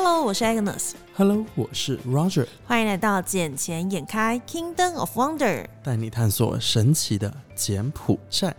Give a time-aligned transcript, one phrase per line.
[0.00, 0.92] Hello，我是 Agnes。
[1.16, 2.46] Hello，我是 Roger。
[2.64, 8.54] 欢迎来到眼前眼开 Kingdom of Wonder，带你探索神奇的柬埔寨。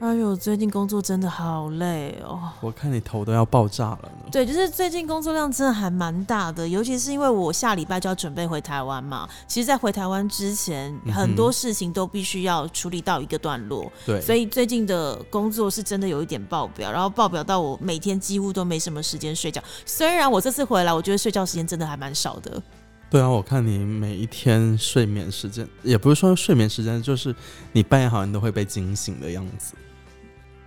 [0.00, 2.40] 哎呦，最近工作真的好累哦！
[2.62, 4.30] 我看你头都要爆炸了呢。
[4.32, 9.28] 对，就是最近工作量真的还蛮大的，尤其是因为我下礼拜就要准备回台湾嘛。
[9.46, 13.92] 其实，在回台湾之前，很多事情都必须要处理到一个段落。
[14.06, 19.62] 对，所以最近的工作是真的有一点爆表，然后爆表到我每天几乎都没什么时间睡觉。
[19.84, 22.62] 虽然我这次回来，我觉得睡觉时间真的还蛮少的。
[23.10, 27.34] 对啊，我看你每一天睡眠时间，也不是说睡眠时间，就是
[27.72, 29.74] 你半夜好像都会被惊醒的样子。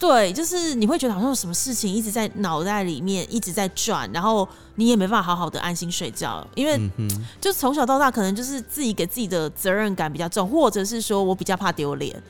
[0.04, 6.78] 对，就是你会觉得好像有什么事情一直在脑袋里面一直在转，然后你也没办法好好的安心睡觉，因为
[7.40, 12.22] 就从小到大可能就是自己给自己的责任感比较重，或者是说我比较怕丢脸。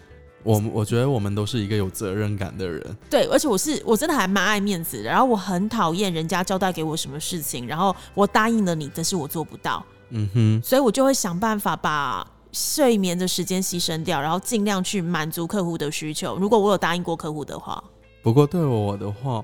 [0.44, 2.98] 我我觉得我们都是一个有责任感的人。
[3.10, 9.84] 对，而且我是我真的还蛮爱面子的，然后我很讨厌人家交代给我什么事情，然后我答应了你，但是我做不到。
[10.12, 12.28] 嗯哼，所以我就会想办法把。
[12.54, 16.38] 睡眠的时间牺牲掉，然后尽量去满足客户的需求。
[16.38, 17.84] 如果我有答应过客户的话，
[18.22, 19.44] 不过对我的话，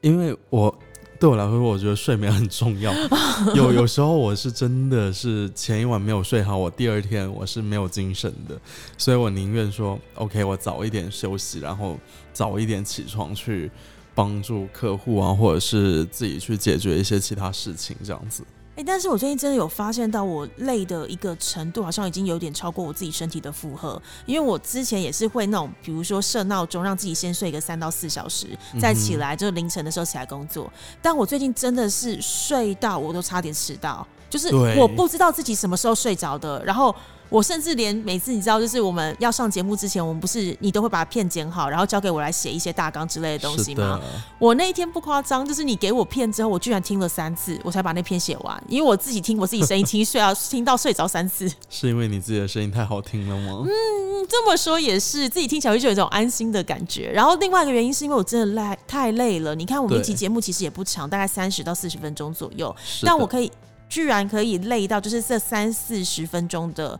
[0.00, 0.76] 因为我
[1.18, 2.92] 对我来说，我觉得睡眠很重要。
[3.54, 8.60] 有有时候我是真的是前一晚没有睡好，我第二天我是没有精神的，
[8.98, 11.96] 所以我宁愿说 OK，我早一点休息，然后
[12.32, 13.70] 早一点起床去
[14.14, 18.42] 帮助客户啊，或者是自己去解决一些其他事情，这样子。
[18.76, 24.00] 哎，但是我最近真的有发现到，我累的一个程度好像已经有点超过我自己身体的负荷。
[24.26, 28.46] 因为我之前也是会那种，比如说设闹钟，让自己先睡个三到四小时，
[28.78, 30.70] 再起来，就凌晨的时候起来工作。
[31.00, 36.94] 但我最近真的是睡到我都差点迟到，就是我不知道自己什么时候睡着的，然后。
[37.28, 44.00] 我甚至连每次你知道，就是我们要上节目之前，我们不是你都会把片剪好，然后交给我来写一些大纲之类的东西吗？
[44.38, 48.64] 我那一天不夸张，就是你给我片之后，我居然听了三次，我才把那篇写完。
[48.68, 51.50] 因为我自己听我自己声音听睡啊，听到睡着三次。
[51.68, 53.64] 是因为你自己的声音太好听了吗？
[53.64, 57.10] 嗯，这么说也是，自己听起来就有一种安心的感觉。
[57.12, 59.54] 然后另外一个原因是因为我真的累太累了。
[59.54, 63.50] 你看我们一期节目其实也不长，大概三十到四十分钟左右，但我可以
[63.88, 66.98] 居然可以累到就是这三四十分钟的。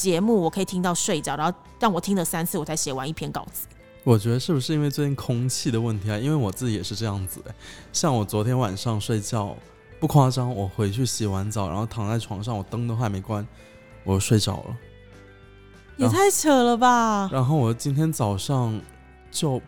[0.00, 3.66] 节目我可以听到睡着，然后让我听了三次，我才写完一篇稿子。
[4.04, 6.16] 我觉得是不是因为最近空气的问题啊？
[6.16, 7.42] 因为我自己也是这样子。
[7.92, 9.56] 像我昨天晚上睡觉，
[9.98, 13.46] 不夸张，我回去洗完澡，然后躺在床上，我灯都还没关，
[14.04, 14.76] 我睡着了。
[15.96, 17.28] 也太扯了吧！
[17.32, 18.80] 然后我今天早上
[19.32, 19.60] 就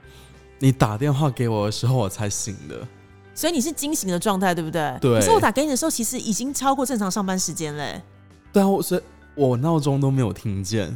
[0.60, 2.86] 你打电话给我的时候，我才醒的。
[3.34, 4.96] 所以你是惊醒的状态，对不对？
[5.00, 5.14] 对。
[5.18, 8.00] 可是我打给你的时候，其实已经超过正常上班时间嘞。
[8.52, 9.02] 对啊，我所以。
[9.40, 10.94] 我闹钟都没有听见，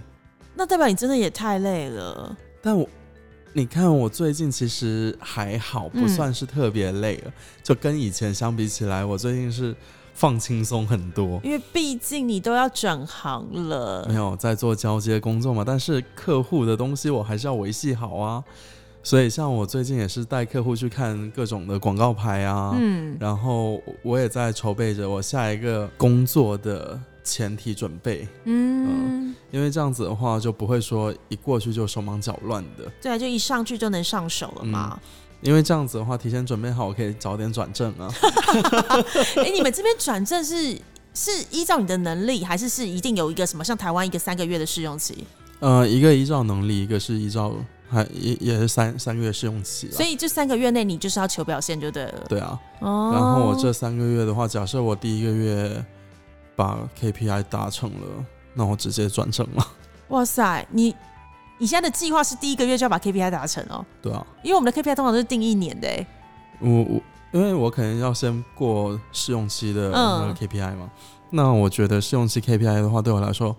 [0.55, 2.37] 那代表你真的也太累了。
[2.61, 2.87] 但我，
[3.55, 7.33] 你看我最近其实还好，不算是特别累了。
[7.63, 9.75] 就跟以前相比起来，我最近是
[10.13, 11.41] 放轻松很多。
[11.43, 15.65] 因为毕竟你都要转行了，没有在做交接工作嘛。
[15.67, 18.45] 但是客户的东西我还是要维系好啊。
[19.03, 27.01] 所以像我最近也是带客户去看各种的广告牌啊，嗯，然后我也在筹备着我下一个工作的。
[27.25, 35.01] 前提准备，嗯，因为这样子的话就不会说一过去就手忙脚乱的，对啊，就一上去就能上手了嘛。
[35.41, 38.09] 因为这样子的话，提前准备好，我可以早点转正啊。
[39.37, 40.79] 哎，你们这边转正是
[41.15, 45.27] 是依照你的能力，还是是一定有一个什么像台湾一个三个月的试用期？
[45.61, 47.55] 呃，一个依照能力，一个是依照
[47.89, 49.91] 还也也是三三个月试用期。
[49.91, 52.25] 所以这三个月内你就是要求表现就对了。
[52.29, 53.11] 对啊，哦。
[53.13, 55.85] 然后我这三个月的话，假设我第一个月。
[56.57, 59.67] 把 KPI 达成了，那我直接转正了。
[60.09, 60.95] 哇塞，你
[61.59, 63.85] 你现在的计划是第一个月就要把 KPI 达成哦？
[64.03, 65.89] 对啊，因为我们的 KPI 通常都是定一年的。
[66.61, 67.01] 我我
[67.33, 70.91] 因为我可能要先过试用期的那个 KPI 嘛，
[71.31, 73.57] 那我觉得试用期 KPI 的话，对我来说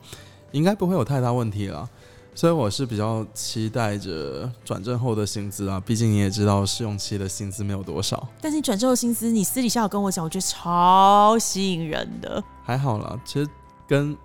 [0.51, 1.89] 应该不会有太大问题了。
[2.35, 8.27] 所以我是比较期待着转正后的薪资啊，毕竟你也知道试用期的薪资没有多少。
[8.41, 12.43] 但是你转正后薪资，你私底下有跟我讲，我觉得超吸引人的。
[12.61, 13.49] 还好啦，其实
[13.87, 14.15] 跟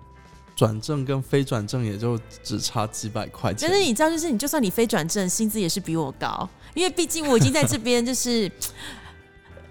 [0.55, 3.69] 转正跟非转正也就只差几百块钱。
[3.69, 8.51] 但是你知道，就是你就算你非转正，薪资也是比我高，因为毕竟我已经在这边就是。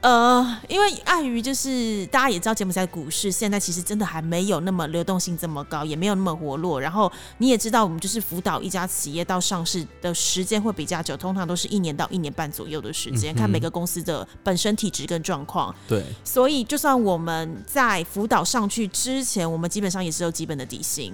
[0.01, 6.81] 呃，因为碍于就是大家也知道柬埔寨股市现在其实真的还没有那么流动性这么高，也没有那么活络。
[6.81, 15.75] 然后你也知道，我们就是辅导一家企业到上市的时间会比较久，通常都是一年到一年半左右的时间，看每个公司的本身体质跟状况。
[15.87, 21.13] 对，所以就算我们在辅导上去之前，我们基本上也是有基本的底薪。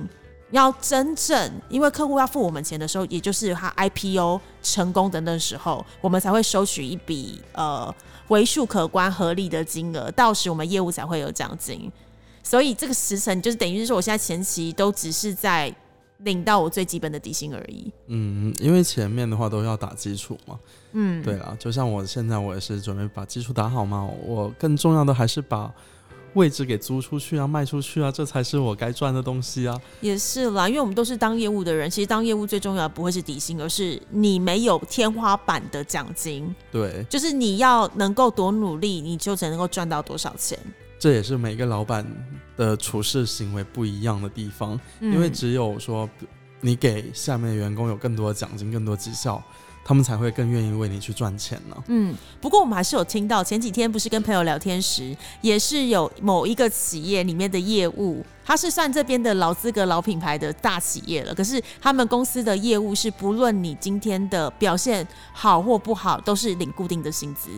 [0.53, 7.93] 要真正因为客户要付我们钱的时候，也就是他 IPO 成功的那时候，我们才会收取一笔呃
[8.28, 11.90] 为数可观合理的金额，到时我们业务才会有奖金。
[12.43, 15.75] 所以这个时辰就是等于是说，我现在前期都只是在
[16.19, 17.93] 领到我最基本的底薪而已。
[18.06, 20.58] 嗯，因为前面的话都要打基础嘛。
[20.93, 24.08] 嗯，对啊，就像我现在我也是准备把基础打好嘛。
[24.25, 25.73] 我更重要的还是把
[26.37, 29.81] 位置给租出去啊，卖出去啊，这才是我该赚的东西啊。
[30.00, 36.55] 也是啦，因为我们都是当业务的人，其实当业务最重要的不会是底薪，而是你没有天花板的奖金。
[36.71, 40.59] 对，就是你要能够多努力，你就才能够赚到多少钱。
[40.99, 42.06] 这也是每个老板
[42.56, 46.09] 的处事行为不一样的地方，因为嗯只有说
[46.61, 49.43] 你给下面的员工有更多的奖金、更多绩效，
[49.88, 61.33] 他们才会更愿意为你去赚钱呢、嗯，不过我们还是有听到，前几天不是跟朋友聊天时，也是有某一个企业里面的业务，他是算这边的老资格、老品牌的大企业了。
[61.33, 67.49] 可是他们公司的业务是，不论你今天的表现好或不好，都是领固定的薪资。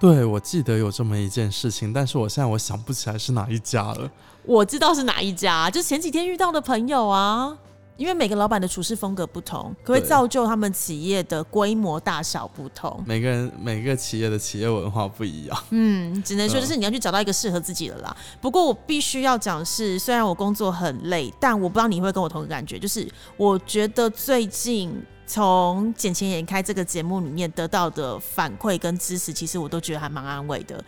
[0.00, 4.10] 对，我记得有这么一件事情，但是我现在我想不起来是哪一家了。
[4.44, 7.58] 我知道是哪一家，就是前几天遇到的朋友啊。
[7.96, 13.02] 因为每个老板的处事风格不同，可会造就他们企业的规模大小不同。
[13.06, 15.64] 每个人每个企业的企业文化不一样。
[15.70, 18.16] 嗯，只能说就是你要去找到一个适合自己的啦。
[18.40, 30.84] 不过我必须要讲是，虽然我工作很累，但我不知道你会跟我同一个感觉，就是我觉得最近从《捡钱眼开》这个节目里面得到的反馈跟支持，其实我都觉得还蛮安慰的。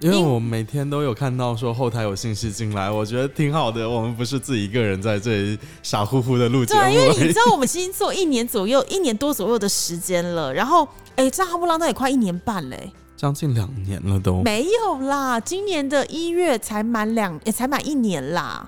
[0.00, 3.88] 因为因我每天都有看到说后台有信息进来，我觉得挺好的。
[3.88, 7.34] 我们不是自己一个人在这里傻乎乎的录节目对啊，因为你 知。
[7.34, 14.42] 道我们已经做一年左右、一年多左右的时间了，然后哎，这样哈不啷当也快一年半嘞、将近两年了都。
[14.42, 18.66] 没有啦，今年的一月才满两，也才满一年啦，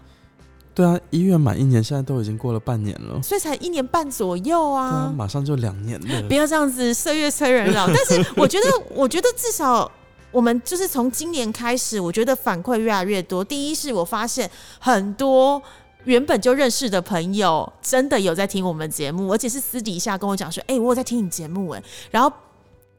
[0.74, 3.22] 对啊，一月满一年，现在都已经过了半年了。
[3.22, 6.34] 所以才一年半左右对啊，马上就两年了不。
[6.34, 7.86] 要这样子，岁月催人老。
[7.86, 9.90] 但是我觉得，我觉得至少
[10.32, 13.44] 我们就是从今年开始，我觉得反馈越来越多。
[13.44, 14.50] 第一是我发现
[14.80, 15.62] 很多。
[16.04, 22.32] 原本就认识的朋友，真的有在听我们节目，而且是私底下跟我讲说：“哎、我有在听你节目。”哎，然后，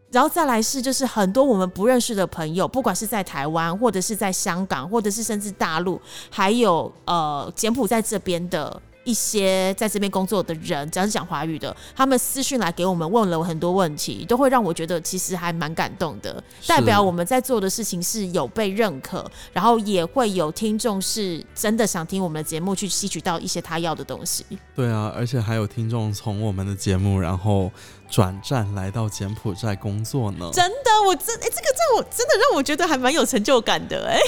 [0.10, 6.00] 然后再来是就是很多我们不认识的朋友，不管是在台湾，或者是在香港，或者是甚至大陆，
[6.30, 24.46] 还有呃柬埔寨这边的一些在这边工作的人，只要是讲华语的，他们私讯来给我们问了很多问题，都会让我觉得其实还蛮感动的，代表我们在做的事情是有被认可，然后也会有听众是真的想听我们的节目，去吸取到一些他要的东西。
[24.76, 27.72] 对啊，而且还有听众从我们的节目，然后
[28.10, 30.50] 转战来到柬埔寨工作呢。
[30.54, 34.20] 真的，我真哎、这个这我真的让我觉得还蛮有成就感的哎、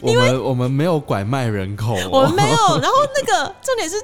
[0.00, 2.56] 我们我们没有拐卖人口、哦， 我们没有。
[2.80, 3.96] 然后那个重点是。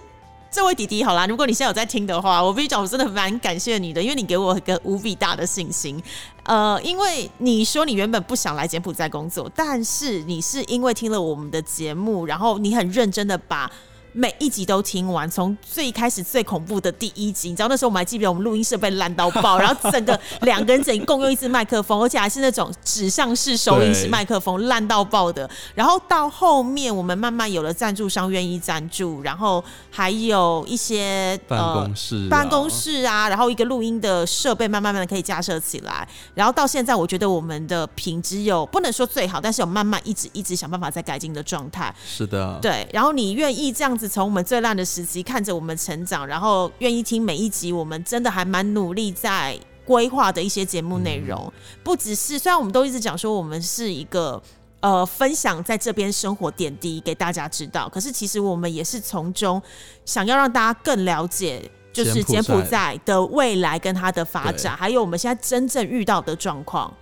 [0.54, 5.98] 这位弟弟，好啦，如果你现在有在听的话，我必须讲，我真的蛮感谢你的，因为你给我一个无比大的信心。
[6.42, 13.72] 呃，因为你说你原本不想来柬埔寨工作，但是你是因为听了我们的节目，然后你很认真的把
[14.12, 25.48] 每一集都听完，从最开始最恐怖的第一集，你知道那时候我们还记不记得我们录音设备烂到爆， 然后整个两个人整共用一支麦克风，而且还是那种指向式收音式麦克风，烂到爆的。
[25.74, 32.68] 然后到后面我们慢慢有了赞助商愿意赞助，然后还有一些办公室、啊办公。
[32.68, 41.94] 室啊，然后一个录音的设备慢慢慢的可以架设起来，然后到现在，我觉得我们的品质有不能说最好，但是有慢慢一直一直想办法在改进的状态。
[42.04, 54.42] 是的，对，然后你愿意这样子从我们最烂的时期看着我们成长，然后愿意听每一集，我们真的还蛮努力在规划的一些节目内容，不只是虽然我们都一直讲说我们是一个。
[54.82, 59.62] 呃，分享在这边生活点滴给大家知道，可是其实我们也是从中
[60.04, 66.92] 想要让大家更了解，就是柬埔寨的未来跟它的发展，还有我们现在真正遇到的状况。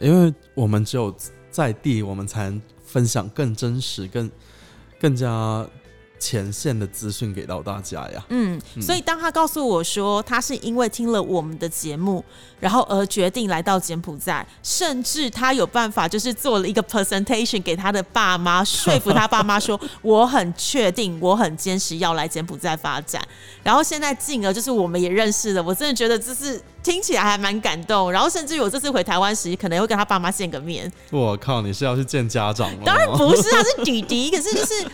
[0.00, 1.16] 因为我们只有
[1.50, 4.30] 在地，我们才能分享更真实、更
[5.00, 5.66] 更加
[6.20, 8.22] 前线的资讯给到大家呀。
[8.28, 12.22] 嗯，所以当他告诉我说他是因为听了我们的节目，
[12.60, 23.20] 然后而决定来到柬埔寨，甚至他有办法就是做了一个 presentation 给他的爸妈，说服他爸妈说我很确定，我很坚持要来柬埔寨发展。
[23.62, 28.12] 然后现在进而就是我们也认识了，我真的觉得这是听起来还蛮感动。
[28.12, 30.92] 然后甚至于我这次回台湾时，可能会跟他爸妈见个面。
[31.10, 32.82] 我靠，你是要去见家长吗？
[32.84, 34.86] 当然不是，他是弟弟，可是就是。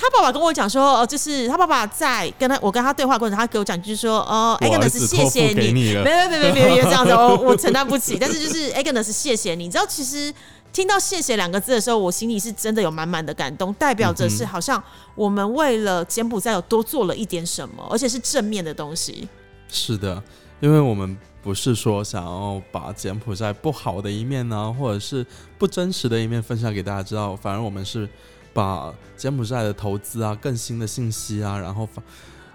[0.00, 8.16] 他爸爸跟我讲说，哦，就是他爸爸在跟他我跟他对话过程，他给我讲就是说，哦，Agnes 谢谢你没有没有没有没有没有这样子，我我承担不起。
[8.18, 10.32] 但是就是 Agnes 谢谢你，你知道其实
[10.72, 14.82] 听到“谢谢”两个字的时候，我心里是真的有满满的感动，代表着是好像
[15.14, 19.28] 我们为了柬埔寨有多做了一点什么，而且是正面的东西。
[19.68, 20.22] 是的，
[20.60, 25.26] 因为我们不是说想要把柬埔寨不好的一面呢，或者是
[25.58, 28.08] 不真实的一面分享给大家知道，反而我们是
[28.52, 32.02] 把柬埔寨的投资啊、更新的信息啊，然后发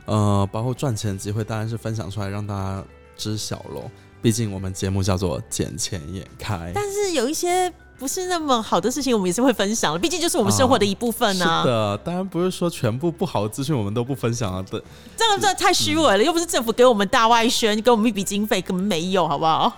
[0.06, 2.84] 呃，包括赚钱机会，当然是分享出来让大家
[3.16, 3.90] 知晓喽。
[4.22, 7.72] 毕竟我们节目叫做“捡钱眼开”，但是有一些。
[7.98, 11.62] 不是那么好的事情，我们也是会分享的，毕竟就是我们生活的一部分呢。
[11.64, 14.62] 是的，当然不是说全部不好的资讯我们都不分享啊。
[14.70, 14.78] 对，
[15.16, 19.72] 这样真的太虚伪了，又不是政府给我们大外宣，给我们一笔经费，根本没有，好不好？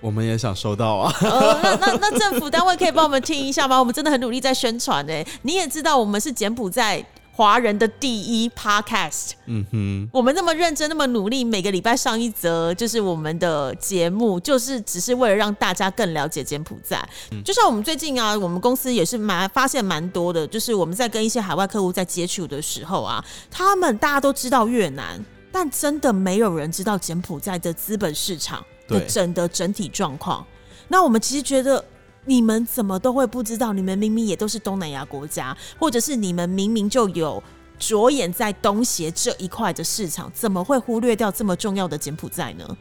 [0.00, 1.14] 我们也想收到啊。
[1.22, 3.78] 那那那政府单位可以帮我们听一下吗？
[3.78, 5.26] 我们真的很努力在宣传诶。
[5.42, 7.04] 你也知道，我们是柬埔寨。
[7.32, 17.02] 华人的第一 podcast，嗯哼，我们那么认真，那么努力，每个礼拜上一则，就是我们的节目，就是只是为了让大家更了解柬埔寨。
[17.42, 30.44] 就像我们最近啊，我们公司也是蛮发现蛮多的，就是我们在跟一些海外客户在接触的时候啊，他们大家都知道越南，但真的没有人知道柬埔寨的资本市场的整的整体状况。
[30.88, 31.82] 那我们其实觉得。
[32.26, 33.72] 你们怎么都会不知道？
[33.72, 37.42] 你们明明也都是东南亚国家，或者是你们明明就有
[37.78, 42.76] 着眼在东协这一块的市场，怎么会忽略掉这么重要的柬埔寨呢？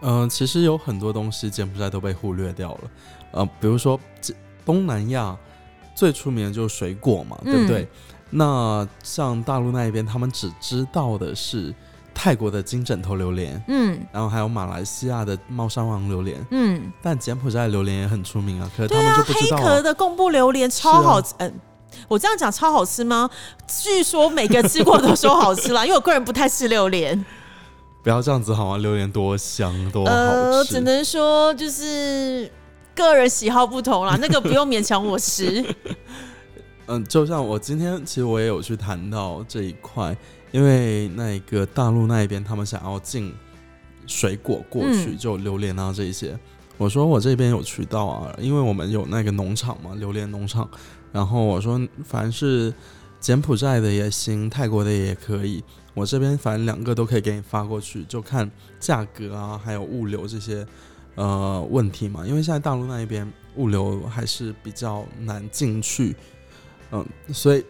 [0.00, 2.80] 嗯，其实有很多东西柬埔寨都被忽略掉了。
[3.32, 3.98] 呃，比如说
[4.64, 5.36] 东南亚
[5.96, 7.88] 最出名的就是水果嘛，对不对？
[8.30, 11.74] 那像大陆那一边，他们只知道的是。
[12.14, 19.56] 泰国的金枕头榴莲，嗯，然后还有马来西亚的猫山王榴莲，嗯，但柬埔寨榴莲也很出名啊，可是他们就不知道。
[19.56, 21.52] 黑壳的贡布榴莲超好吃，嗯，
[22.08, 23.28] 我这样讲超好吃吗？
[23.66, 27.24] 据说每个吃过都说好吃啦， 因为我个人不太吃榴莲。
[28.02, 28.76] 不要这样子好吗？
[28.78, 32.50] 榴莲多香多好吃，只能说就是
[32.94, 35.64] 个人喜好不同啦，那个不用勉强我吃。
[36.86, 40.16] 嗯，就像我今天其实我也有去谈到这一块。
[40.52, 43.34] 因为那个大陆那一边，他们想要进
[44.06, 46.38] 水果过去，就榴莲啊这一些。
[46.76, 50.70] 我说我这边有渠道啊，因为我们有那个农场嘛，榴莲农场。
[51.10, 52.72] 然后我说，凡是
[53.18, 55.60] 柬埔寨的也行，泰国的也可以，
[55.92, 58.48] 我这边反正两个都可以给你发过去，就看
[58.78, 60.64] 价格啊，还有物流这些
[61.16, 62.24] 呃问题嘛。
[62.24, 66.14] 因为现在大陆那一边物流还是比较难进去，
[66.92, 67.64] 嗯，所以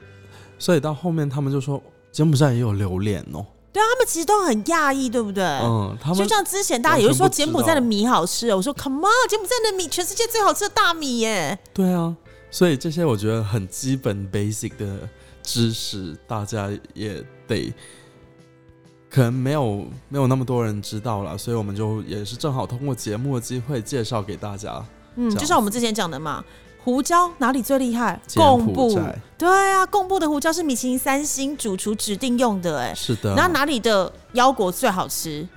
[0.59, 1.83] 所以到后面他们就说。
[2.14, 5.42] 柬埔寨也有榴莲哦，对啊，他们其实都很讶异，对不对？
[5.42, 11.59] 嗯，他们就像之前大家也会说柬埔寨的米好吃，我说 Come on，柬埔寨的米全世界最好吃的大米耶。
[11.73, 12.16] 对啊，
[12.52, 15.09] 所以这些我觉得很基本 basic 的
[15.42, 17.75] 知识，大家也得
[19.11, 24.80] 可能没有没有那么多人知道了，所以我们就也是正好通过节目的机会介绍给大家。
[25.16, 26.44] 嗯，就像我们之前讲的嘛。
[26.84, 28.20] 胡椒哪里最厉害？
[28.34, 29.00] 贡布，
[29.38, 33.34] 对啊，贡布的胡椒是米其林三星主厨指定用的，哎，是的。
[33.34, 35.48] 那哪里的腰果最好吃？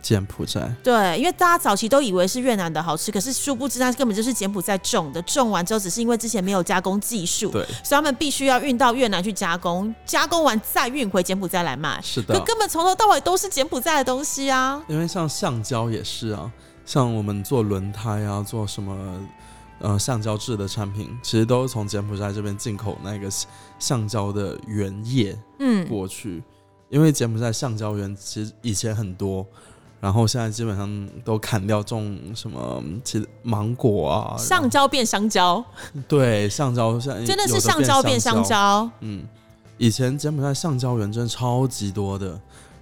[0.00, 0.74] 柬埔寨。
[0.82, 12.00] 对，因为大家早期都以为是越南的好吃，可是殊不知它根本就是柬埔寨种的，种完之后只是因为之前没有加工技术，对，所以他们必须要运到越南去加工，加工完再运回柬埔寨来卖。
[12.02, 14.82] 是的，可根本从头到尾都是柬埔寨的东西啊。
[14.88, 16.50] 因为像橡胶也是啊，
[16.86, 19.20] 像我们做轮胎啊，做什么。
[19.80, 23.28] 呃，橡胶制的产品其实都是从柬埔寨这边进口那个
[23.78, 26.42] 橡胶的原液，嗯，过去。
[26.90, 29.46] 因为柬埔寨橡胶园其实以前很多，
[30.00, 35.64] 然后现在基本上都砍掉种什么，其实芒果啊，橡胶变香蕉，
[36.08, 39.24] 对，橡胶现在 真的是橡胶变香蕉，嗯，
[39.78, 42.38] 以前柬埔寨橡胶园真的超级多的。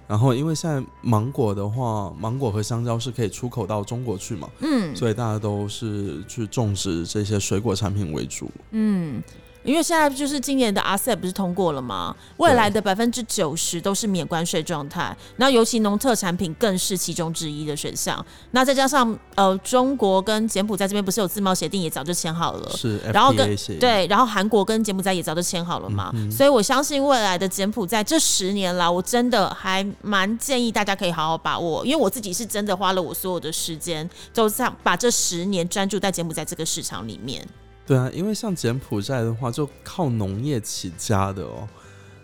[0.09, 9.21] 然后，因为现在芒果的话，芒果和香蕉是可以出口到中国去嘛，嗯，所以大家都是去种植这些水果产品为主，嗯。
[9.69, 12.15] 因为现在就是今年的 RCEP 不是通过了吗？
[12.37, 18.25] 未来的百分之九十都是免关税状态，那尤其农特产品更是其中之一的选项。
[18.49, 37.47] 那再加上呃，中国跟柬埔寨这边不是有自贸协定也早就签好了，是，然后跟对，然后韩国跟柬埔寨也早就签好了嘛，所以我相信未来的柬埔寨这十年来，我真的还蛮建议大家可以好好把握，因为我自己是真的花了我所有的时间，都在把这十年专注在柬埔寨这个市场里面。
[37.89, 41.67] 对啊，因为像柬埔寨的话，就靠农业起家的哦，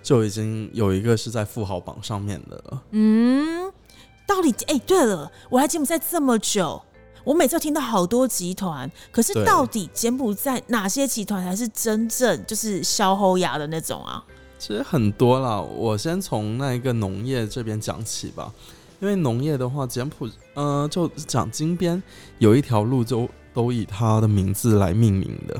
[0.04, 2.84] 就已经有一个是在富豪榜上面的了。
[2.92, 3.74] 嗯，
[4.28, 6.80] 到底哎，对了，我来柬埔寨这么久，
[7.24, 14.24] 我每次听到好多集团，可是到底柬埔寨哪些集团才是真正就是消喉牙的那种啊？
[14.60, 18.54] 其实很多啦，我先从那一个农业这边讲起吧。
[19.00, 22.04] 因为农业的话，柬埔呃，就讲金边
[22.38, 23.28] 有一条路就。
[23.56, 25.60] 都以他的名字来命名的，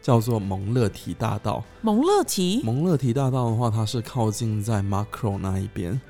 [0.00, 1.62] 叫做蒙勒提大道。
[1.82, 6.00] 蒙勒提，蒙勒提大道的话，它是靠近在 Macro 那一边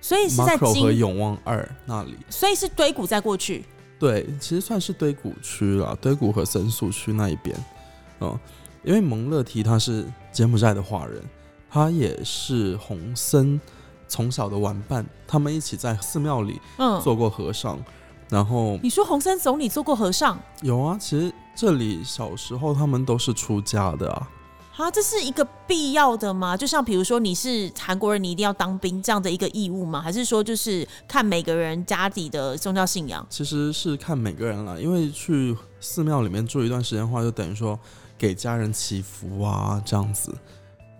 [0.00, 2.16] 所以是在，Macro 和，永旺二那里。
[2.30, 3.64] 所以是堆谷在过去。
[3.98, 7.54] 对，其实算是堆谷区了，堆谷和神宿区那一边。
[8.20, 8.38] 嗯，
[8.84, 11.22] 因为蒙勒提他是柬埔寨的华人，
[11.68, 13.60] 他也是洪森
[14.06, 17.78] 从小的玩伴，他们一起在寺庙里嗯，做过和尚。
[18.28, 24.30] 然后你说洪森总理做过和尚，有啊，其实这里小时候他们都是出家的啊。
[24.76, 26.56] 啊，这是一个必要的吗？
[26.56, 30.00] 就像比如说你是韩国人，你一定要当兵这样的一个义务吗？
[30.00, 33.26] 还是说就是看每个人家里的宗教信仰？
[33.28, 37.76] 其实是看每个人了，因为去寺庙里面住一段时间的话，就等于说
[38.16, 40.32] 给家人祈福啊这样子，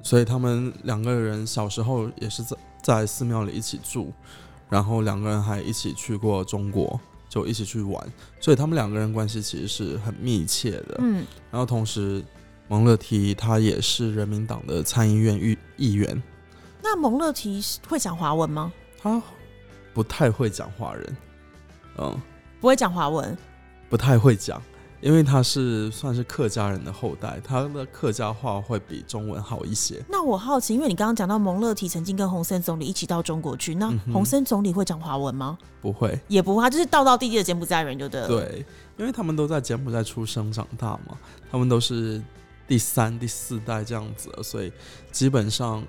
[0.03, 4.13] 所以他们两个人小时候也是在在寺庙里一起住，
[4.69, 10.97] 然后两个人还一起去过中国，就一起去玩，所以他们两个人关系其实是很密切的。
[10.99, 12.25] 嗯，然后同时，
[12.69, 16.23] 蒙勒提他也是人民党的参议院议议员，
[16.83, 18.73] 那蒙勒提会讲华文吗？
[19.01, 19.23] 他
[19.95, 21.17] 不太会讲华人，
[21.99, 22.21] 嗯。
[22.61, 23.39] 不会讲华文。
[23.89, 24.61] 不太会讲，
[25.01, 30.03] 因为他是算是客家人的后代，他的客家话会比中文好一些。
[30.09, 35.57] 那我好奇，因为你刚刚讲到蒙勒提曾经跟洪森总理一起到中国去，那洪森总理会讲华文吗？
[35.81, 41.17] 不会，也不会，他就是道道地地的柬埔寨人，就对了。，对，因为他们都在柬埔寨出生长大嘛，
[41.49, 42.21] 他们都是
[42.67, 44.73] 第三、第四代这样子，所以
[45.13, 45.81] 基本上，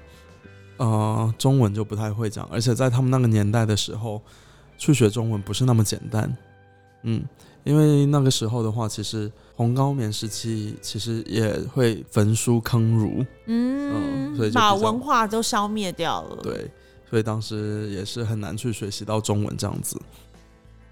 [0.77, 4.21] 呃，中文就不太会讲，而且在他们那个年代的时候，
[4.77, 6.37] 去学中文不是那么简单，
[7.01, 7.23] 嗯。
[7.63, 16.71] 因为那个时候的话，其实红高棉时期其实也会焚书坑儒，嗯，嗯所以把文化都消灭掉了。，对，
[17.09, 19.99] 所以当时也是很难去学习到中文这样子。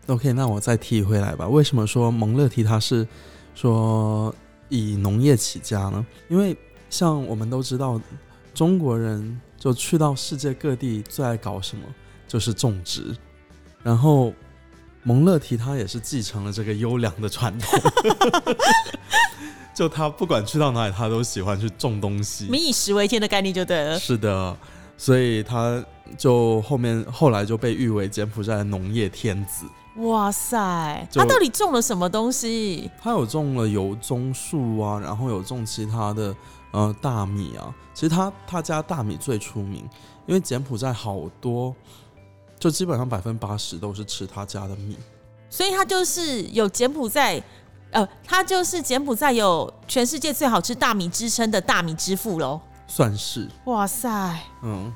[0.08, 1.48] OK，那我再提回来吧。
[1.48, 3.08] 为什么说蒙勒提他是
[3.56, 4.34] 说
[4.70, 6.06] 以农业起家呢？
[6.30, 6.56] 因为
[6.90, 8.00] 像我们都知道，
[8.54, 11.84] 中国人就去到世界各地最爱搞什么，
[12.28, 13.16] 就是种植。
[13.84, 14.34] 然后
[15.08, 17.80] 蒙勒提他也是继承了这个优良的传统，
[19.74, 22.46] 就他不管去到哪里，他都喜欢去种东西。
[22.50, 23.98] 民以食为天的概念就对了。
[23.98, 24.58] 是的，
[24.98, 25.82] 所以他
[26.17, 29.65] 就后面后来就被誉为柬埔寨的农业天子。
[30.02, 32.91] 哇塞，他到底种了什么东西？
[33.02, 36.36] 他有种了油棕树啊，然后有种其他的
[36.72, 37.74] 呃大米啊。
[37.93, 39.88] 其实他他家大米最出名，
[40.26, 41.74] 因为柬埔寨好多，
[42.60, 44.98] 就基本上百分之八十都是吃他家的米。
[45.50, 47.41] 所以他就是有柬埔寨，
[47.91, 52.60] 呃，他就是柬埔寨有全世界最好吃大米之称的大米之父喽。
[52.86, 54.93] 算是哇塞，嗯，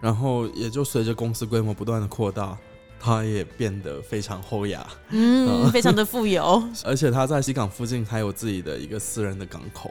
[0.00, 2.56] 然后也就随着公司规模不断的扩大，
[3.00, 4.86] 他也变得非常厚雅。
[5.10, 9.90] 嗯，非常的富有， 而且他在西港附近还有自己的一个私人的港口，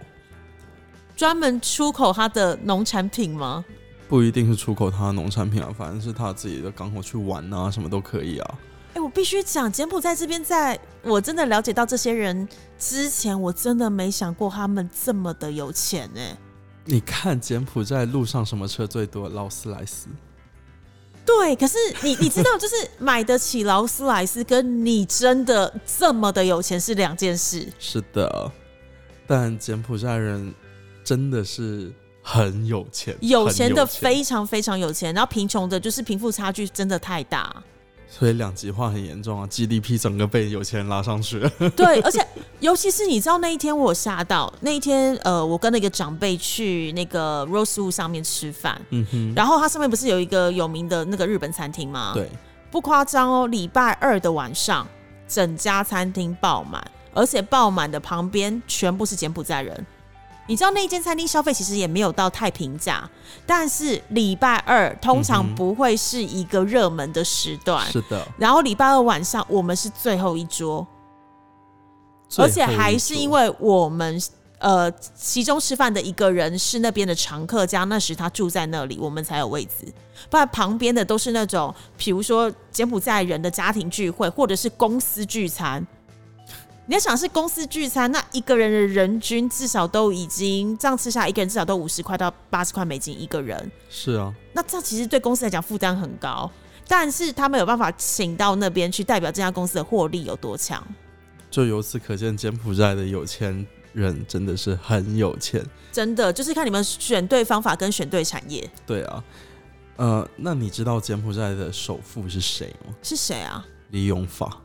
[1.16, 3.64] 专门出口他的农产品吗？
[4.08, 8.56] 不一定是出口他的农产品啊，反正是他自己的港口去玩啊，什么都可以啊。
[8.94, 12.48] 哎、我必须讲，柬埔寨这边，在我真的了解到这些人
[12.80, 16.38] 之前，我真的没想过他们这么的有钱哎、
[16.86, 19.28] 你看柬埔寨路上什么车最多？
[19.28, 20.08] 劳斯莱斯。
[21.26, 27.68] 对，可是你你知道，就是买得起劳斯莱斯，跟你真的这么的有钱是两件事。
[27.80, 28.52] 是的，
[29.26, 30.54] 但柬埔寨人
[31.04, 31.92] 真的是
[32.28, 37.56] 很有钱，有很钱的非常非常有钱，然后贫穷的，就是贫富差距真的太大。
[38.10, 41.50] 所以两极化很严重啊，GDP 整个被有钱人拉上去了。
[41.76, 42.26] 对，而且
[42.62, 52.28] 尤其是你知道那一天我有吓到，那一天呃，我跟那个长辈去那个 Rosewood 上面吃饭，嗯哼，然后它上面不是有一个有名的那个日本餐厅吗？，对，
[52.72, 54.88] 不夸张哦，礼拜二的晚上，
[55.28, 56.82] 整家餐厅爆满，
[57.14, 59.86] 而且爆满的旁边全部是柬埔寨人。
[60.48, 63.10] 你知道那一间餐厅消费其实也没有到太平价，
[63.46, 67.86] 但是礼拜二通常不会是一个热门的时段。
[67.92, 70.86] 是的，然后礼拜二晚上我们是最后一桌，
[72.38, 74.22] 而且还是因为我们
[74.60, 79.92] 呃其中吃饭的一个人是那边的常客，加那时他住在那里，我们才有位置。
[80.30, 85.86] 不然旁边的都是那种，比如说柬埔寨人的家庭聚会，或者是公司聚餐。
[86.88, 93.72] 你要想是公司聚餐，那一个人的人均至少都已经这样吃下来，一个人至少都五十块到八十块美金一个人。
[93.90, 96.50] 是啊，那这样其实对公司来讲负担很高，
[96.88, 100.86] 但是他们有办法请到那边去，代表这家公司的获利有多强。
[101.50, 105.66] 就由此可见，柬埔寨的有钱人真的是很有钱。
[105.92, 109.24] 真的就是看你们选对方法跟选对产业对啊，
[109.96, 112.94] 呃，那你知道柬埔寨的首富是谁吗？
[113.02, 113.66] 是谁啊？
[113.90, 114.62] 李永法。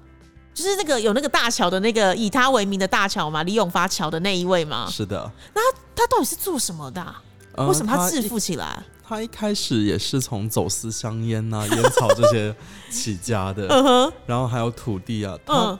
[0.52, 4.88] 就是那个有那个大桥的那个以他为名的大桥嘛，李永发桥的那一位嘛。
[4.90, 5.60] 是的，那
[5.94, 7.22] 他到底是做什么的啊、
[7.54, 8.82] 呃为什么他致富起来？
[9.02, 12.54] 他一开始也是从走私香烟呐、 烟草这些
[12.90, 15.78] 起家的，嗯哼，然后还有土地啊，他、嗯，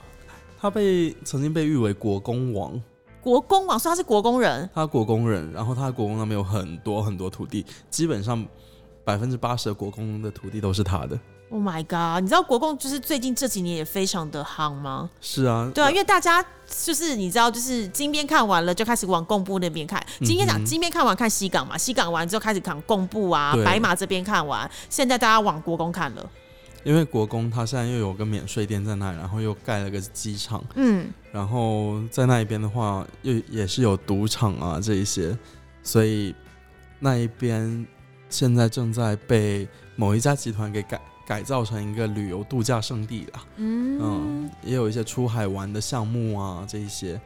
[0.59, 2.81] 他被曾经被誉为国公王，
[3.21, 8.45] 国公王所以他是国公人，他国公人，然后他国公那边有很多很多土地，基本上
[9.05, 11.17] 百分之八十的国公的土地都是他的。
[11.51, 12.21] Oh my god！
[12.21, 15.09] 你知道国共就是最近这几年也非常的夯吗？
[15.19, 20.01] 是啊，对啊，因为大家就是你知道，就是金边看完了就开始往贡布那边看。
[20.19, 26.29] 今天讲金边看完看西港嘛，西港完之后开始看贡布啊、白马这边看完，现在大家往国公看了。
[26.85, 35.37] 因为国公他现在又有个免税店在那里，然后又盖了个机场，嗯，然后在那一边的话又也是有赌场啊这一些，
[35.83, 36.33] 所以
[36.97, 37.85] 那一边
[38.29, 40.99] 现在正在被某一家集团给改
[41.31, 43.45] 改造成一个旅游度假胜地啦。
[43.55, 47.21] 嗯嗯，也有一些出海玩的项目啊，这一些，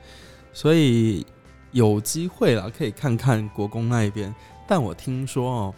[0.53, 1.25] 所以
[1.71, 4.31] 有机会了，可以看看国公那一边。
[4.67, 5.75] 但我听说哦，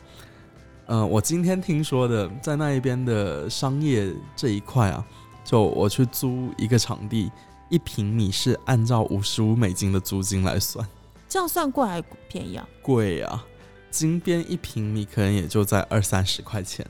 [0.88, 5.06] 呃，我今天听说的，在那一边的商业这一块啊，
[5.46, 7.32] 就我去租一个场地，
[7.70, 10.86] 一平米是按照五十五美金的租金来算，
[11.30, 12.68] 这样算贵还便宜啊？
[12.82, 13.46] 贵啊！
[13.90, 16.86] 金边一平米可能也就在二三十块钱，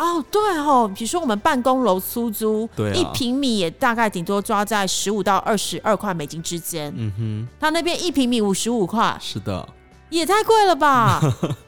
[0.00, 6.92] 哦，对哦，比如说我们办公楼出租，对啊一平米也大概顶多抓在十五到二十二块美金之间。
[6.96, 9.68] 嗯哼，他那边一平米五十五块，是的。
[10.08, 11.20] 也太贵了吧？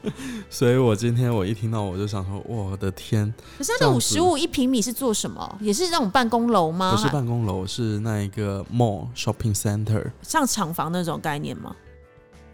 [0.49, 5.57] 所以我今天我一听到我就想说，我的天，可是那五十五一平米是做什么？
[5.61, 6.91] 也是那种办公楼吗？
[6.91, 11.73] 不是办公楼，是那一个 mall shopping center，像厂房那种概念吗？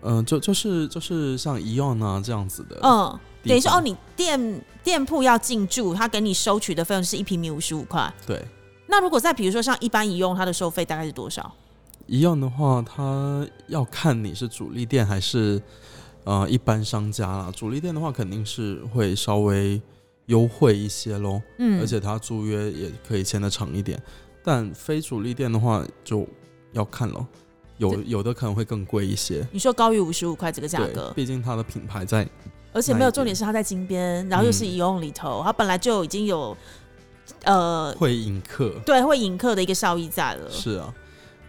[0.01, 8.13] 嗯、就就是就是像 Eon 啊这样子的，嗯，等于说哦，你店店铺要进驻，他给你收取的费用是一平米五十五块。
[8.25, 8.43] 对
[8.87, 11.53] 那如果再比如说像一般一用，它的收费大概是多少
[12.07, 15.61] ？，Eon 的话，它要看你是主力店还是
[16.23, 17.51] 呃一般商家啦。
[17.55, 19.79] 主力店的话，肯定是会稍微
[20.25, 24.01] 优惠一些喽，嗯，而且它租约也可以签的长一点。
[24.43, 26.27] 但非主力店的话，就
[26.71, 27.27] 要看了，
[27.79, 29.45] 有有的可能会更贵一些。
[29.51, 32.25] 你说高于五十五块这个价格，毕竟它的品牌在
[32.71, 36.55] 而且没有重点是它在金边，然后又是移用里头，它本来就已经有
[37.45, 40.51] 呃会迎客，对会引客的一个效益在了。
[40.51, 40.93] 是啊，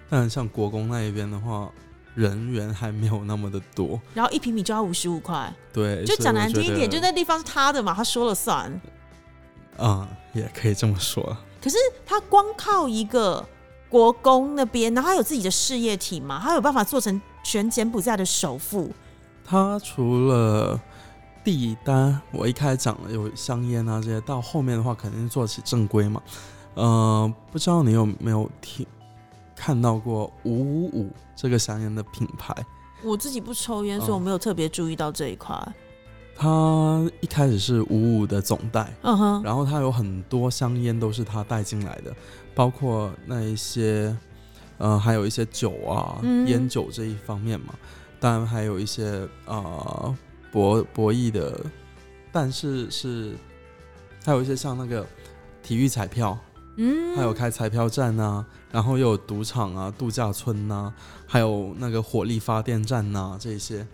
[0.09, 1.71] 但像国公那一边的话，
[2.15, 4.01] 人员还没有那么的多。
[4.15, 8.81] 然后一平米就要五十五块，对，就讲难听一点，就那地方是他的嘛，他说了算。
[9.83, 11.37] 嗯、也可以这么说。
[11.63, 13.47] 可是他光靠一个
[13.91, 18.91] 国公那边，然后他有自己的事业体嘛，他有办法做成全柬埔寨的首富。
[19.45, 20.81] 他除了
[21.43, 26.23] 第一单，我一开始讲了有香烟啊这些，到后面的话肯定做起正规嘛。
[26.75, 28.87] 呃，不知道你有没有听
[29.57, 32.55] 看到过五五五这个香烟的品牌？
[33.03, 35.57] 我自己不抽烟，嗯所以我没有特别注意到这一块。
[36.37, 42.15] 他一开始是五五的总代，嗯哼，然后他有很多香烟都是他带进来的，
[42.61, 44.15] 包括那一些，
[44.77, 46.47] 呃，还有一些酒啊，嗯。
[46.47, 47.73] 烟酒这一方面嘛，
[48.21, 50.15] 当然还有一些呃
[50.53, 51.59] 博博弈的，
[52.31, 53.35] 但是是
[54.27, 55.07] 还有一些像那个
[55.63, 56.39] 体育彩票，
[56.77, 60.93] 嗯，还有开彩票站啊，然后又有赌场啊、度假村呐、
[61.27, 63.87] 还有那个火力发电站呐、这些，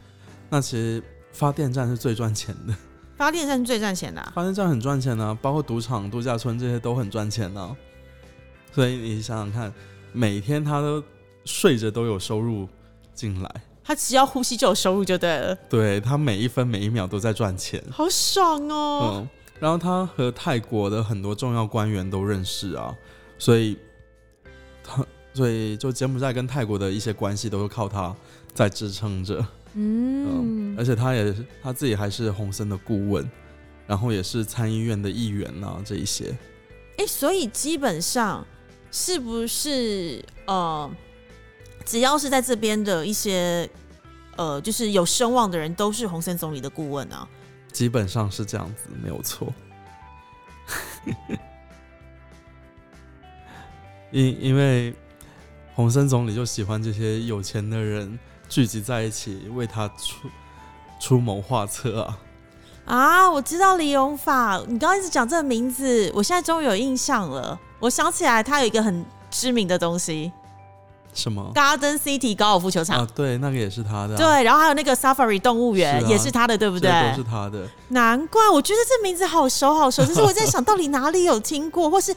[0.50, 1.00] 那其实
[1.30, 2.74] 发电站是最赚钱的。
[3.16, 7.76] 发电站是最赚钱的啊、发电站很赚钱啊，包括赌场、度假村这些都很赚钱呢、
[8.76, 9.72] 所以你想想看，
[10.12, 11.02] 每天他都
[11.46, 12.68] 睡着都有收入
[13.14, 13.50] 进来，
[13.82, 17.82] 他只要呼吸就有收入就对了，对他每一分每一秒都在赚钱。
[17.90, 19.12] 好爽哦！
[19.14, 22.94] 嗯，然后他和泰国的很多重要官员都认识啊，
[23.38, 23.78] 所以
[24.84, 28.14] 他所以就柬埔寨跟泰国的一些关系都是靠他
[28.52, 29.42] 在支撑着。
[29.72, 33.26] 嗯，而且他也是他自己还是洪森的顾问，
[33.86, 36.36] 然后也是参议院的议员呐、这一些。
[36.98, 38.46] 哎、所以基本上
[38.90, 40.90] 是不是呃，
[41.84, 43.68] 只要是在这边的一些
[44.36, 47.28] 呃，就是有声望的人，都是洪森总理的顾问啊？
[47.72, 49.52] 基本上是这样子，没有错。
[54.10, 54.94] 因因为
[55.74, 58.18] 洪森总理就喜欢这些有钱的人
[58.48, 60.28] 聚集在一起，为他出
[61.00, 62.18] 出谋划策啊。
[62.86, 67.60] 啊，我知道李永法，你刚刚一直讲这个名字，我现在终于有印象了。
[67.78, 70.32] 我想起来，他有一个很知名的东西
[71.12, 73.00] 什么？，Garden City 高尔夫球场。
[73.00, 76.90] 啊，对，那个也是他的、啊，对，然后还有那个 Safari 动物园、啊也是他的，对不对？
[77.10, 77.66] 都是他的。
[77.88, 82.14] 难怪我觉得这名字好熟好熟， 只是我在想到底哪里有听过，或是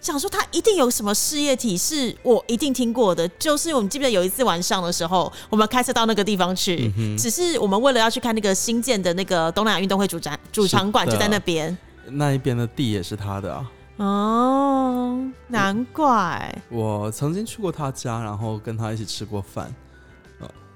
[0.00, 13.64] 想说他一定有什么事业体是我一定听过的，就是我们记不记得有一次晚上的时候，我们开车到那个地方去，只是我们为了要去看那个新建的那个东南亚运动会主展主场馆就在那边，那一边的地也是他的啊。
[13.96, 16.62] 哦，难怪。
[16.70, 19.72] 我曾经去过他家，然后跟他一起吃过饭。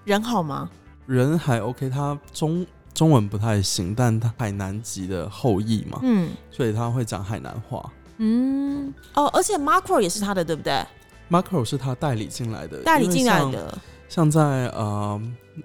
[0.05, 0.71] 人好吗？
[1.07, 7.91] 人还 OK，他中中文不太行，但他海南籍的后裔嘛，嗯，所以他会讲海南话。
[8.19, 10.85] 嗯，哦，而且 Macro 也是他的，对不对
[11.29, 13.77] ？Macro 是他代理进来的，代理进来的。
[14.09, 15.21] 像在呃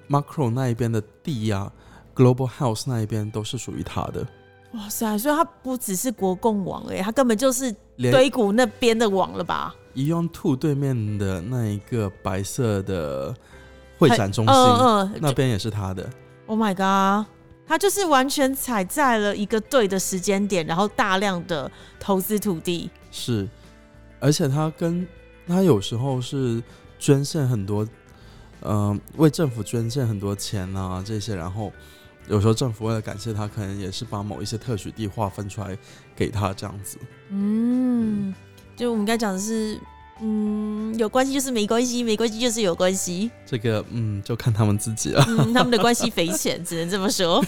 [0.09, 1.71] Macro 那一边的地呀
[2.15, 4.25] ，Global House 那一边都是属于他的。
[4.73, 9.75] 哇塞，所以他不只是国共网哎，他根本就是堆谷那边的网了吧？
[9.93, 13.35] 一用 Two 对面的那一个白色的
[13.97, 16.09] 会展中心，嗯嗯，那边也是他的。
[16.45, 17.27] Oh my god！
[17.67, 22.89] 他就是完全踩在了一个对的时间点，然后大量的投资土地。
[23.11, 23.47] 是，
[24.19, 25.07] 而且他跟
[25.47, 26.61] 他有时候是
[26.97, 27.87] 捐献很多，
[28.61, 31.71] 嗯，为政府捐献很多钱啊这些，然后
[32.31, 35.77] 有时候政府为了感谢他，可能也是把某一些特许地划分出来
[36.15, 36.97] 给他这样子。
[37.29, 38.33] 嗯，
[38.75, 39.79] 就我们该讲的是。
[40.23, 43.31] 嗯，有关系就是没关系，没关系就是有关系。
[43.43, 45.25] 这个嗯，就看他们自己了。
[45.27, 47.43] 嗯，他们的关系匪浅，只能这么说。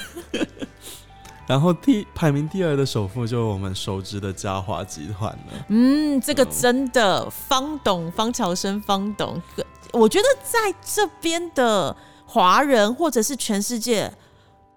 [1.45, 5.65] 然后第排名第二的首富就是我们熟知的嘉华集团了。
[5.67, 9.39] 嗯，这个真的方董方乔生方董，
[9.91, 14.11] 我觉得在这边的华人或者是全世界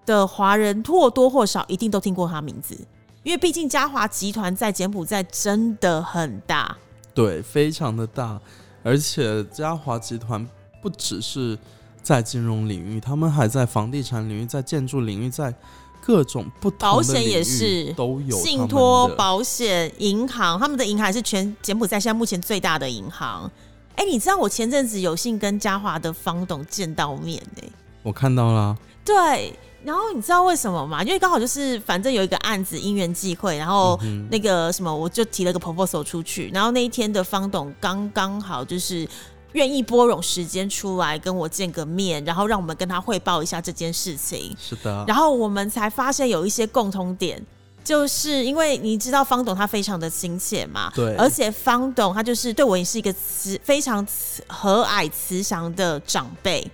[0.07, 2.75] 的华人或多或少一定都听过他名字，
[3.21, 6.75] 因为毕竟嘉华集团在柬埔寨真的很大。
[7.13, 8.39] 对，非常的大，
[8.83, 10.47] 而且嘉华集团
[10.81, 11.57] 不只是
[12.01, 15.53] 在金融领域，他们还在房地产领域，在建筑领域，在
[15.99, 23.51] 各种不同保险也是都有信托保险、银行，他们的银行是全柬埔寨现在目前最大的银行。
[23.95, 27.63] 哎，你知道我前阵子有幸跟嘉华的方董见到面呢？
[28.03, 29.53] 我看到了，对。
[29.87, 31.01] 然后你知道为什么吗？
[31.01, 33.97] 因为刚好就是反正有一个案子因缘际会，然后
[34.29, 39.07] 那个什么我就提了个 proposal 出去，然后那一天的方董刚刚好就是
[39.53, 44.53] 愿意拨冗时间出来跟我见个面，然后让我们跟他汇报一下这件事情。
[44.59, 47.41] 是的，然后我们才发现有一些共同点，
[47.81, 56.69] 就是因为你知道方董他非常的亲切嘛，对，而且方董他就是对我也是一个慈非常慈和蔼慈祥的长辈。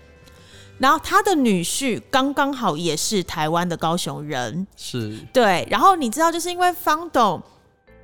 [0.80, 5.66] 然后他的女婿刚刚好也是台湾的高雄人，是对。
[5.70, 7.42] 然后你知道，就是因为方董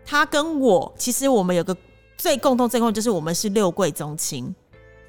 [0.06, 1.76] 他跟我，其实我们有个
[2.18, 4.54] 最共同、最共就是我们是六贵宗亲。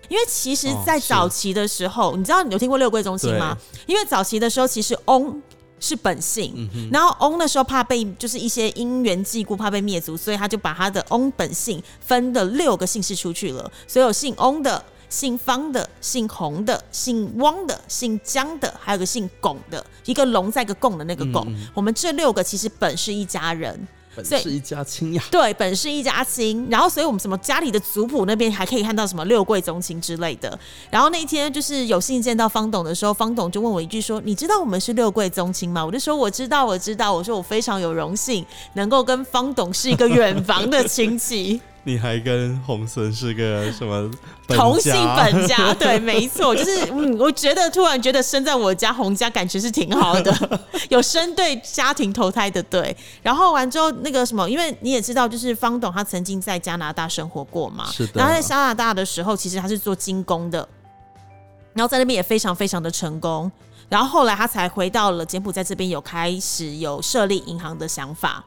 [0.08, 3.56] 因为其实，在早期的时候，你知道你有听过六贵宗亲吗？
[3.86, 5.40] 因为早期的时候，其实翁
[5.78, 14.82] 是本姓，然后翁那时候怕被就是一些因缘际故，怕被灭族，所以他就把他的翁本姓分的六个姓氏出去了，所有姓翁的。
[15.10, 21.46] 姓方的、姓洪的、姓汪的、姓江的，还有个姓龚的，一个龙在一个贡的那个贡。
[21.74, 25.22] 我们这六个其实本是一家人，本是一家亲呀。
[25.30, 26.66] 对，本是一家亲。
[26.70, 30.56] 然后，所以我们什么家里的族谱那边还可以看到什么六贵宗亲之类的。
[30.90, 44.10] 然后那一天就是有幸见到方董的时候，方董就问我一句说：“你知道我们是六贵宗亲吗？”我就说：“我知道，我知道。”我说：“我非常有荣幸能够跟方董是一个远房的亲戚。” 你还跟洪森是个什么
[44.48, 45.72] 同 姓本家？
[45.78, 52.94] 对，没错，就是嗯，我觉得突然觉得生在我家洪家感觉是挺好的， 有生对家庭投胎的对。
[53.22, 58.12] 然后完之后那个什么，因为你也知道，就是方董他曾经在加拿大生活过嘛，是的。
[58.16, 60.68] 然后在加拿大的时候，其实他是做精工的，
[61.72, 63.50] 然后在那边也非常非常的成功。
[63.88, 68.44] 然后后来他才回到了柬埔寨这边，有开始有设立银行的想法。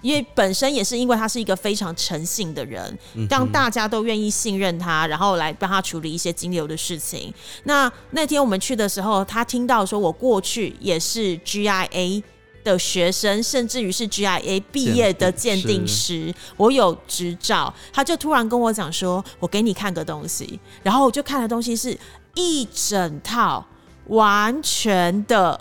[0.00, 7.32] 因为本身也是因为他是一个非常诚信的人，让大家都愿意信任他，然后来帮他处理一些金流的事情。
[7.64, 12.22] 那那天我们去的时候，他听到说我过去也是 GIA
[12.62, 21.96] 的学生，甚至于是 GIA 毕业的鉴定师，我有执照，他就突然跟我讲说：“我给你看个东西。”然后我就看的东西是
[22.34, 23.66] 一整套
[24.08, 25.58] 完全的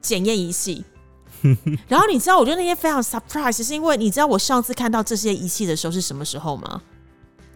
[0.00, 0.84] 检验仪器。
[1.88, 6.82] 然后你知道，我觉得那天非常 surprise，是因为你知道我上次看到这些仪器的时候是什么时候吗？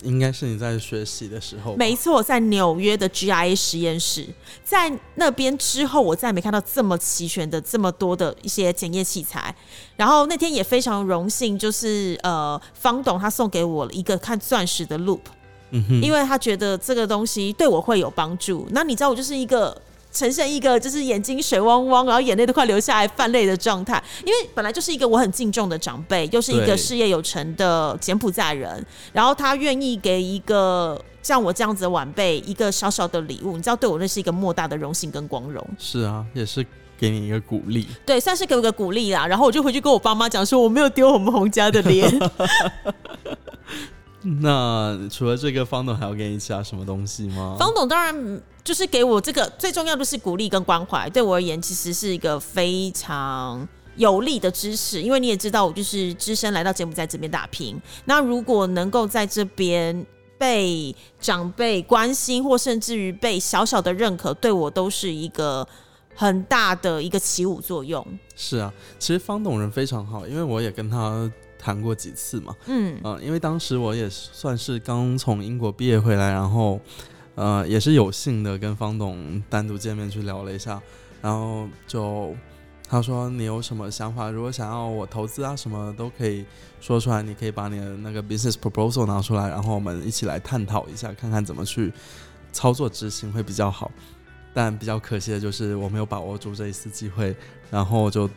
[0.03, 1.75] 应该是你在学习的时候。
[1.77, 4.27] 没错，在纽约的 GIA 实验室，
[4.63, 9.55] 在那边之后，我再也没看到这么齐全的这么多的一些检验器材。
[9.97, 15.21] 然后那天也非常荣幸，就是呃，方董他送给我了一个看钻石的 loop，
[15.71, 18.67] 嗯哼，因为他觉得这个东西对我会有帮助。
[18.73, 19.81] 那你知道，我就是一个。
[20.15, 24.03] 呈现一个就是眼睛水汪汪，然后眼泪都快流下来泛泪的状态。
[24.25, 35.67] 因为本来就是一个我很敬重的长辈，又是一个事业有成的柬埔寨人，然后他愿意给一个像我这样子的晚辈一个小小的礼物，你知道，对我那是一个莫大的荣幸跟光荣。
[35.79, 36.65] 是啊，也是
[36.97, 37.89] 给你一个鼓励。
[38.07, 39.27] 对，算是给我个鼓励啦。
[39.27, 42.09] 然后我就回去跟我爸妈讲说，我没有丢我们洪家的脸。
[44.41, 47.57] 那除了这个，方董还要给你其他什么东西吗？
[47.59, 60.05] 方董当然就是给我这个最重要的是鼓励跟关怀，对我而言其实是一个非常有力的支持，因为你也知道我就是只身来到柬埔寨这边打拼，那如果能够在这边。
[60.37, 65.67] 被长辈关心，或甚至于被小小的认可，对我都是一个
[66.15, 68.05] 很大的一个起舞作用。
[68.35, 72.55] 是啊，其实方董人非常好，因为我也跟他谈过几次嘛。
[72.67, 76.81] 嗯嗯、因为当时我也算是刚从英国毕业回来，然后
[77.35, 80.81] 呃也是有幸的跟方董单独见面去聊了一下，
[81.21, 82.35] 然后就
[82.89, 86.45] 他说你有什么想法，如果想要我投资啊什么都可以
[86.81, 91.93] 说出来，你可以把你的那个 business proposal 拿出来，然后我们一起来探讨一下，看看怎么去
[92.53, 93.91] 操作执行会比较好。
[94.57, 97.35] 但比较可惜的就是我没有把握住这一次机会，
[97.73, 98.31] 然后就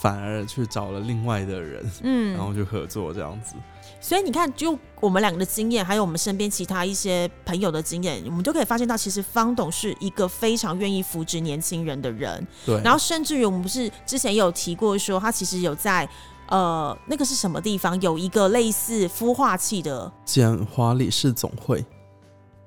[0.00, 3.54] 反而去找了另外的人，嗯，然后就合作这样子。
[4.00, 12.46] 所以你看，就我们两个的经验，还有我们身边其他一些朋友的经验，我们都可以发现到，其实方董是一个非常愿意扶植年轻人的人。
[12.64, 16.08] 对，然后甚至于我们不是之前也有提过说，他其实有在
[16.48, 21.84] 呃那个是什么地方有一个类似孵化器的，简华理事总会，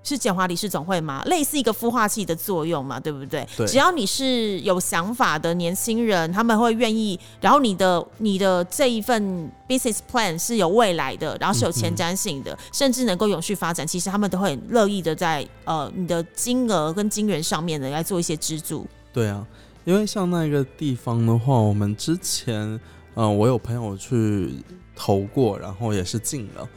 [0.03, 1.21] 是简华理事总会吗？
[1.25, 3.47] 类似一个孵化器的作用嘛，对不对？
[3.57, 18.87] 对只要你是有想法的年轻人，他们会愿意，然后你的你的这一份 business plan 是有未来的，然后是有前瞻性的，甚至能够永续发展，其实他们都会很乐意的在呃你的金额跟金源上面呢来做一些资助。
[19.11, 19.45] 对啊，
[19.85, 22.79] 因为像那个地方的话，我们之前，
[23.15, 24.63] 嗯、我有朋友去
[24.95, 26.67] 投过，然后也是进了，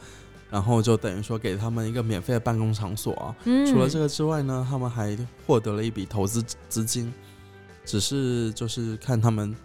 [0.53, 3.35] 然后就等于说给他们一个免费的办公场所啊。
[3.45, 7.11] 嗯除了这个之外呢，他们还获得了一笔投资资金，
[7.83, 9.55] 只是就是看他们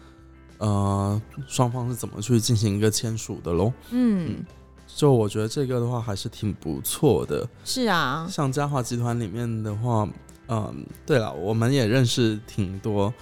[0.57, 3.70] 呃双方是怎么去进行一个签署的喽。
[3.90, 4.42] 嗯，
[4.87, 7.46] 就我觉得这个的话还是挺不错的。
[7.66, 10.09] 是啊，像嘉华集团里面的话，
[10.48, 13.12] 嗯，对了，我们也认识挺多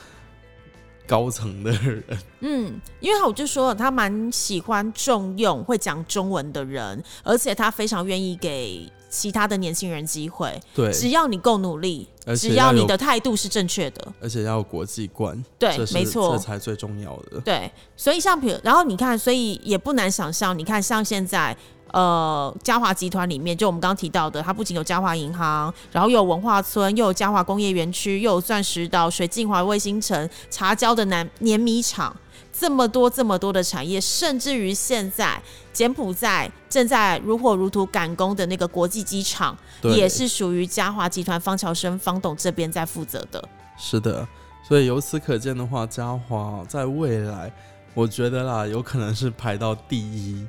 [1.07, 2.05] 高层的人，
[2.41, 17.41] 嗯，因为我就说了他蛮喜欢重用会讲中文的人，而且他非常愿意给其他的年轻人机会，对，只要你够努力，只要你的态度是正确的，而且要有国际观，对没错这，才最重要的。
[17.41, 21.57] 对，所以像比如，然后你看，所以也不难想象，你看像现在。
[21.97, 32.15] 呃，嘉华集团里面，就我们刚刚提到的，它不仅有嘉华银行，然后又有文化村，又有嘉华工业园区，又有钻石岛、水镜华卫星城、茶胶的南碾米厂，
[32.53, 35.41] 这么多这么多的产业，甚至于现在
[35.73, 43.43] 柬埔寨正在如火如荼赶工的那个国际机场，也是属于嘉华集团方乔生方董这边在负责的。
[43.79, 44.29] 是的，
[44.69, 47.51] 所以由此可见的话，嘉华在未来，
[47.95, 50.47] 我觉得啦，有可能是排到第一，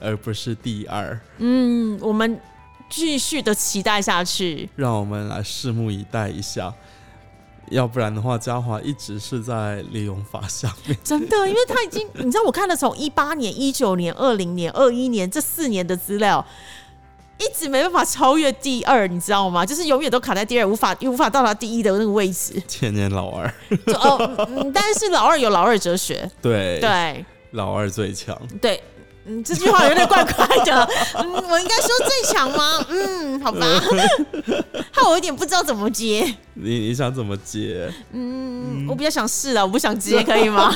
[0.00, 1.18] 而不是第二。
[1.38, 2.40] 嗯，我们
[2.88, 4.68] 继续的期待下去。
[4.76, 6.72] 让我们来拭目以待一下。
[7.70, 10.98] 要不然的话，嘉华一直是在利用法下面。
[11.04, 16.44] 真的，因为他已经， 你知道，我看了从一八年、一九年、二零年、二一年这四年的资料，
[17.38, 19.64] 一直没办法超越第二，你知道吗？
[19.64, 22.60] 就是永远都卡在第二，无法无法到达第一的那个位置。
[22.66, 23.54] 千年老二，
[23.86, 28.36] 就哦，嗯，但是老二有老二哲学， 对，对老二最强。
[28.60, 28.82] 对。
[29.30, 30.88] 嗯，这句话有点怪怪的。
[31.14, 32.84] 嗯，我应该说最强吗？
[32.88, 33.64] 嗯，好吧。
[34.90, 36.22] 害我有点不知道怎么接。
[36.54, 37.88] 你你想怎么接？
[38.12, 40.74] 嗯，我比较想试了，我不想接，可以吗？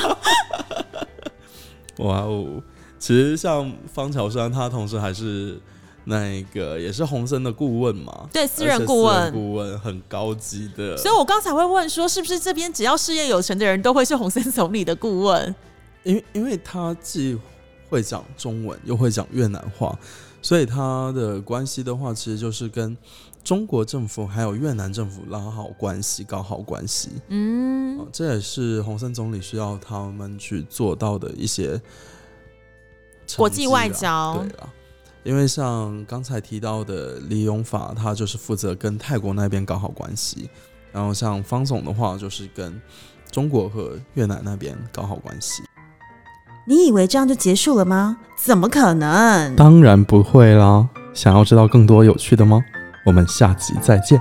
[1.99, 2.61] 哇哦！
[2.97, 5.59] 其实像方乔山，他同时还是
[6.05, 9.31] 那个也是洪森的顾问嘛，对，私人顾问。
[9.33, 10.95] 顾问很高级的。
[10.97, 15.53] 所以我刚才会问说，是不是这边只要事业有成的人都会是洪森总理的顾问？
[16.03, 17.37] 因为因为他既
[17.89, 19.97] 会讲中文，又会讲越南话，
[20.41, 22.97] 所以他的关系的话，其实就是跟
[23.43, 27.09] 中国政府还有越南政府拉好关系，搞好关系。
[27.27, 31.79] 嗯哦，这也是洪森总理需要他们去做到的一些
[33.37, 34.73] 国际外交对啦，
[35.23, 40.49] 因为像刚才提到的李永法，他就是负责跟泰国那边搞好关系，
[40.91, 42.81] 然后像方总的话，就是跟
[43.31, 45.61] 中国和越南那边搞好关系。
[46.67, 48.17] 你以为这样就结束了吗？
[48.35, 49.55] 怎么可能？
[49.55, 50.87] 当然不会啦！
[51.13, 52.59] 想要知道更多有趣的吗？
[53.05, 54.19] 我们下集再见。